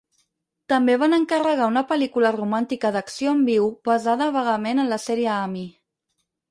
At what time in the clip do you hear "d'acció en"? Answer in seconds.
2.97-3.47